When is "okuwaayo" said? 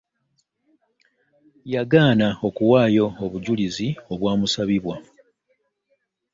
2.47-3.05